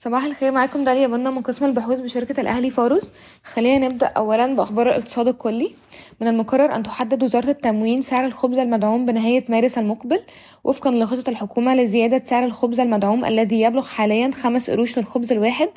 صباح 0.00 0.24
الخير 0.24 0.52
معاكم 0.52 0.84
داليا 0.84 1.06
بنا 1.06 1.30
من 1.30 1.42
قسم 1.42 1.64
البحوث 1.64 2.00
بشركة 2.00 2.40
الأهلي 2.40 2.70
فاروس. 2.70 3.12
خلينا 3.44 3.88
نبدأ 3.88 4.06
أولا 4.06 4.46
بأخبار 4.46 4.88
الاقتصاد 4.88 5.28
الكلي. 5.28 5.74
من 6.20 6.28
المقرر 6.28 6.74
أن 6.74 6.82
تحدد 6.82 7.22
وزارة 7.22 7.50
التموين 7.50 8.02
سعر 8.02 8.24
الخبز 8.24 8.58
المدعوم 8.58 9.06
بنهاية 9.06 9.44
مارس 9.48 9.78
المقبل 9.78 10.20
وفقا 10.64 10.90
لخطة 10.90 11.30
الحكومة 11.30 11.74
لزيادة 11.74 12.22
سعر 12.24 12.44
الخبز 12.44 12.80
المدعوم 12.80 13.24
الذي 13.24 13.60
يبلغ 13.60 13.86
حاليا 13.86 14.30
خمس 14.30 14.70
قروش 14.70 14.98
للخبز 14.98 15.32
الواحد 15.32 15.68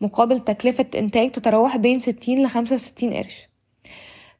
مقابل 0.00 0.40
تكلفة 0.40 0.86
إنتاج 0.94 1.30
تتراوح 1.30 1.76
بين 1.76 2.00
ستين 2.00 2.42
لخمسة 2.42 2.74
وستين 2.74 3.14
قرش. 3.14 3.48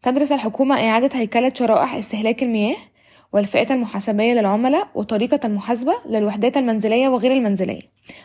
تدرس 0.02 0.32
الحكومة 0.32 0.88
إعادة 0.88 1.18
هيكلة 1.18 1.52
شرائح 1.54 1.94
استهلاك 1.94 2.42
المياه. 2.42 2.76
والفئات 3.32 3.70
المحاسبية 3.70 4.32
للعملاء 4.34 4.88
وطريقة 4.94 5.40
المحاسبة 5.44 5.94
للوحدات 6.08 6.56
المنزلية 6.56 7.08
وغير 7.08 7.32
المنزلية 7.32 7.80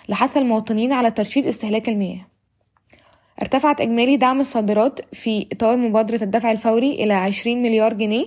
لحث 0.09 0.37
المواطنين 0.37 0.93
على 0.93 1.11
ترشيد 1.11 1.47
استهلاك 1.47 1.89
المياه. 1.89 2.27
ارتفعت 3.41 3.81
إجمالي 3.81 4.17
دعم 4.17 4.39
الصادرات 4.41 5.15
في 5.15 5.47
إطار 5.51 5.77
مبادرة 5.77 6.23
الدفع 6.23 6.51
الفوري 6.51 7.03
إلى 7.03 7.13
20 7.13 7.63
مليار 7.63 7.93
جنيه 7.93 8.25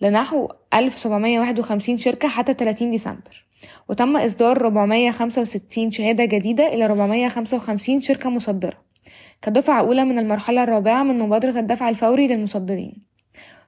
لنحو 0.00 0.48
1751 0.74 1.98
شركة 1.98 2.28
حتى 2.28 2.54
30 2.54 2.90
ديسمبر. 2.90 3.44
وتم 3.88 4.16
إصدار 4.16 4.56
465 4.56 5.90
شهادة 5.90 6.24
جديدة 6.24 6.74
إلى 6.74 6.84
455 6.84 8.00
شركة 8.00 8.30
مصدرة 8.30 8.78
كدفعة 9.42 9.80
أولى 9.80 10.04
من 10.04 10.18
المرحلة 10.18 10.62
الرابعة 10.62 11.02
من 11.02 11.18
مبادرة 11.18 11.60
الدفع 11.60 11.88
الفوري 11.88 12.26
للمصدرين. 12.26 13.07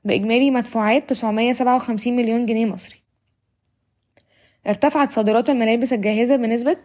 بإجمالي 0.05 0.51
مدفوعات 0.51 1.09
957 1.11 2.17
مليون 2.17 2.47
جنيه 2.47 2.67
مصري. 2.67 3.01
ارتفعت 4.67 5.13
صادرات 5.13 5.51
الملابس 5.51 5.93
الجاهزة 5.93 6.37
بنسبة 6.37 6.77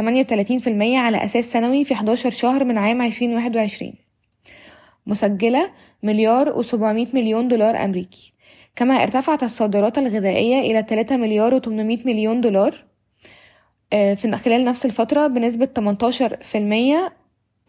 38% 0.00 0.96
على 0.96 1.24
أساس 1.24 1.52
سنوي 1.52 1.84
في 1.84 1.94
11 1.94 2.30
شهر 2.30 2.64
من 2.64 2.78
عام 2.78 3.02
2021 3.02 3.94
مسجلة 5.06 5.70
مليار 6.02 6.62
و700 6.62 7.14
مليون 7.14 7.48
دولار 7.48 7.84
أمريكي. 7.84 8.32
كما 8.76 9.02
ارتفعت 9.02 9.42
الصادرات 9.42 9.98
الغذائية 9.98 10.60
إلى 10.60 10.86
3 10.88 11.16
مليار 11.16 11.60
و800 11.60 12.06
مليون 12.06 12.40
دولار 12.40 12.84
آه، 13.92 14.14
في 14.14 14.32
خلال 14.36 14.64
نفس 14.64 14.86
الفترة 14.86 15.26
بنسبة 15.26 15.66
18% 15.66 17.12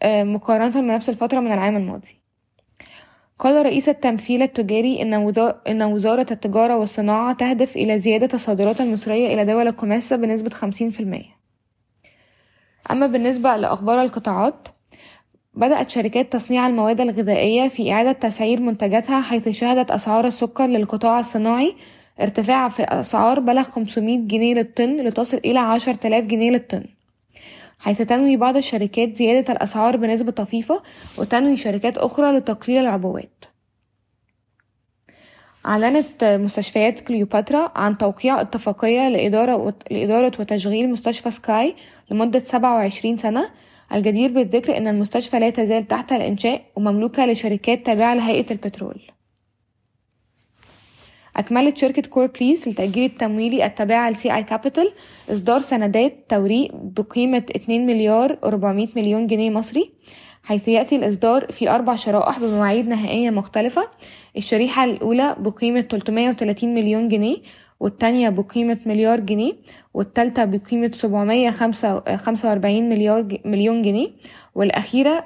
آه، 0.02 0.24
مقارنة 0.24 0.80
بنفس 0.80 1.08
الفترة 1.08 1.40
من 1.40 1.52
العام 1.52 1.76
الماضي. 1.76 2.17
قال 3.38 3.66
رئيس 3.66 3.88
التمثيل 3.88 4.42
التجاري 4.42 5.02
إن 5.68 5.82
وزارة 5.82 6.26
التجارة 6.30 6.76
والصناعة 6.76 7.32
تهدف 7.32 7.76
إلى 7.76 7.98
زيادة 7.98 8.28
الصادرات 8.34 8.80
المصرية 8.80 9.34
إلى 9.34 9.44
دول 9.44 9.68
الكوميسا 9.68 10.16
بنسبة 10.16 10.50
50% 10.50 11.38
أما 12.90 13.06
بالنسبة 13.06 13.56
لأخبار 13.56 14.02
القطاعات 14.02 14.68
بدأت 15.54 15.90
شركات 15.90 16.32
تصنيع 16.32 16.66
المواد 16.66 17.00
الغذائية 17.00 17.68
في 17.68 17.92
إعادة 17.92 18.12
تسعير 18.12 18.60
منتجاتها 18.60 19.20
حيث 19.20 19.48
شهدت 19.48 19.90
أسعار 19.90 20.26
السكر 20.26 20.66
للقطاع 20.66 21.20
الصناعي 21.20 21.74
ارتفاع 22.20 22.68
في 22.68 22.80
الأسعار 22.80 23.40
بلغ 23.40 23.62
500 23.62 24.18
جنيه 24.18 24.54
للطن 24.54 24.96
لتصل 24.96 25.36
إلى 25.36 25.58
10000 25.58 26.24
جنيه 26.24 26.50
للطن. 26.50 26.84
حيث 27.78 28.02
تنوي 28.02 28.36
بعض 28.36 28.56
الشركات 28.56 29.16
زيادة 29.16 29.52
الأسعار 29.52 29.96
بنسبة 29.96 30.32
طفيفة 30.32 30.82
وتنوي 31.18 31.56
شركات 31.56 31.98
أخرى 31.98 32.32
لتقليل 32.38 32.78
العبوات. 32.78 33.44
أعلنت 35.66 36.24
مستشفيات 36.24 37.00
كليوباترا 37.00 37.72
عن 37.76 37.98
توقيع 37.98 38.40
اتفاقية 38.40 39.08
لإدارة, 39.08 39.74
لإدارة 39.90 40.32
وتشغيل 40.40 40.90
مستشفى 40.90 41.30
سكاي 41.30 41.74
لمدة 42.10 42.38
27 42.38 43.16
سنة. 43.16 43.50
الجدير 43.92 44.32
بالذكر 44.32 44.76
أن 44.76 44.88
المستشفى 44.88 45.38
لا 45.38 45.50
تزال 45.50 45.88
تحت 45.88 46.12
الإنشاء 46.12 46.62
ومملوكة 46.76 47.26
لشركات 47.26 47.86
تابعة 47.86 48.14
لهيئة 48.14 48.50
البترول. 48.50 49.00
أكملت 51.38 51.76
شركة 51.76 52.02
Corplease 52.02 52.68
للتأجير 52.68 53.04
التمويلي 53.04 53.66
التابعة 53.66 54.10
ل 54.10 54.34
CI 54.34 54.42
Capital 54.42 54.92
إصدار 55.30 55.60
سندات 55.60 56.24
توريق 56.28 56.70
بقيمة 56.74 57.44
2 57.56 57.86
مليار 57.86 58.38
400 58.44 58.88
مليون 58.96 59.26
جنيه 59.26 59.50
مصري 59.50 59.90
حيث 60.42 60.68
يأتي 60.68 60.96
الإصدار 60.96 61.46
في 61.52 61.70
أربع 61.70 61.94
شرائح 61.96 62.38
بمواعيد 62.38 62.88
نهائية 62.88 63.30
مختلفة. 63.30 63.88
الشريحة 64.36 64.84
الأولى 64.84 65.36
بقيمة 65.38 65.80
330 65.80 66.74
مليون 66.74 67.08
جنيه 67.08 67.36
والتانية 67.80 68.28
بقيمة 68.28 68.78
مليار 68.86 69.20
جنيه 69.20 69.52
والتالتة 69.94 70.44
بقيمة 70.44 70.90
745 70.94 72.88
مليار 72.88 73.38
مليون 73.44 73.82
جنيه 73.82 74.08
والأخيرة 74.54 75.24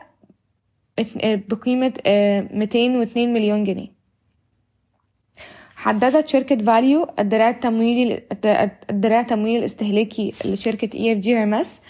بقيمة 1.24 1.92
202 2.06 3.32
مليون 3.34 3.64
جنيه. 3.64 4.01
حددت 5.82 6.28
شركة 6.28 6.56
فاليو 6.56 7.06
الدراع 7.18 7.50
التمويلي 7.50 8.22
الدراع 8.90 9.20
التمويلي 9.20 9.58
الاستهلاكي 9.58 10.34
لشركة 10.44 10.96
EFG 10.98 11.38
هرمس 11.38 11.80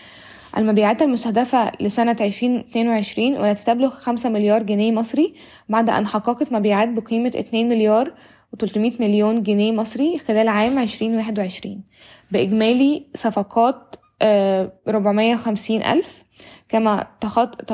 المبيعات 0.58 1.02
المستهدفة 1.02 1.72
لسنة 1.80 2.16
2022 2.20 3.36
والتي 3.36 3.64
تبلغ 3.64 3.90
5 3.90 4.28
مليار 4.28 4.62
جنيه 4.62 4.92
مصري 4.92 5.34
بعد 5.68 5.90
أن 5.90 6.06
حققت 6.06 6.52
مبيعات 6.52 6.88
بقيمة 6.88 7.32
2 7.36 7.68
مليار 7.68 8.12
و300 8.56 9.00
مليون 9.00 9.42
جنيه 9.42 9.72
مصري 9.72 10.18
خلال 10.18 10.48
عام 10.48 10.78
2021 10.78 11.82
بإجمالي 12.30 13.06
صفقات 13.14 13.96
450 14.22 15.82
آه، 15.82 15.92
ألف. 15.92 16.22
كما 16.68 17.06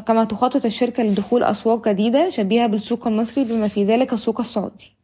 كما 0.06 0.24
تخطط 0.24 0.64
الشركة 0.64 1.02
لدخول 1.02 1.42
أسواق 1.42 1.88
جديدة 1.88 2.30
شبيهة 2.30 2.66
بالسوق 2.66 3.06
المصري 3.06 3.44
بما 3.44 3.68
في 3.68 3.84
ذلك 3.84 4.12
السوق 4.12 4.40
السعودي. 4.40 4.97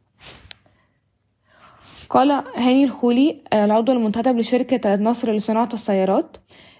قال 2.09 2.31
هاني 2.55 2.83
الخولي 2.83 3.43
آه، 3.53 3.65
العضو 3.65 3.91
المنتدب 3.91 4.37
لشركة 4.37 4.93
النصر 4.93 5.31
لصناعة 5.31 5.69
السيارات 5.73 6.37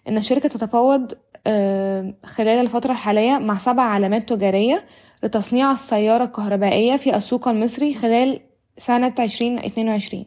إن 0.07 0.17
الشركة 0.17 0.49
تتفاوض 0.49 1.13
آه، 1.47 2.13
خلال 2.25 2.65
الفترة 2.65 2.91
الحالية 2.91 3.37
مع 3.37 3.57
سبع 3.57 3.83
علامات 3.83 4.29
تجارية 4.29 4.85
لتصنيع 5.23 5.71
السيارة 5.71 6.23
الكهربائية 6.23 6.97
في 6.97 7.15
السوق 7.15 7.47
المصري 7.47 7.93
خلال 7.93 8.39
سنة 8.77 9.13
2022 9.19 10.25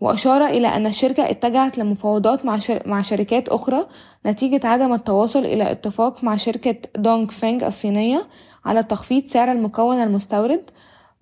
وأشار 0.00 0.46
إلى 0.46 0.68
أن 0.68 0.86
الشركة 0.86 1.30
اتجهت 1.30 1.78
لمفاوضات 1.78 2.44
مع. 2.44 2.58
مع 2.86 3.02
شركات 3.02 3.48
أخرى 3.48 3.86
نتيجة 4.26 4.66
عدم 4.66 4.92
التواصل 4.92 5.38
إلى 5.38 5.70
اتفاق 5.70 6.24
مع 6.24 6.36
شركة 6.36 6.76
دونغ 6.96 7.26
فينغ 7.26 7.66
الصينية 7.66 8.28
على 8.64 8.82
تخفيض 8.82 9.26
سعر 9.26 9.52
المكون 9.52 9.96
المستورد 10.02 10.70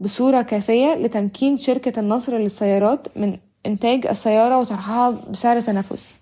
بصورة 0.00 0.42
كافية 0.42 0.94
لتمكين 0.94 1.56
شركة 1.56 2.00
النصر 2.00 2.36
للسيارات 2.36 3.18
من 3.18 3.38
إنتاج 3.66 4.06
السيارة 4.06 4.58
وطرحها 4.60 5.10
بسعر 5.10 5.60
تنافسي 5.60 6.14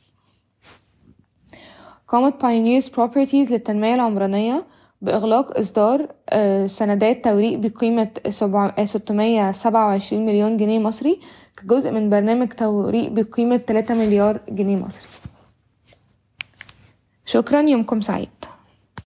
قامت 2.09 2.35
Pioneers 2.43 2.87
Properties 2.87 3.51
للتنمية 3.53 3.95
العمرانية 3.95 4.67
بإغلاق 5.03 5.59
إصدار 5.59 6.09
آه، 6.29 6.67
سندات 6.67 7.25
توريق 7.25 7.59
بقيمة 7.59 8.11
627 8.29 10.27
مليون 10.27 10.57
جنيه 10.57 10.79
مصري 10.79 11.21
كجزء 11.57 11.91
من 11.91 12.11
برنامج 12.11 12.49
توريق 12.49 13.11
بقيمة 13.11 13.57
3 13.57 13.95
مليار 13.95 14.41
جنيه 14.49 14.77
مصري. 14.77 15.09
شكرا 17.27 17.61
يومكم 17.61 18.01
سعيد. 18.01 18.29